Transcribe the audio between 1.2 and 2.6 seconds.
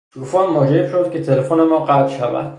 تلفن ما قطع شود.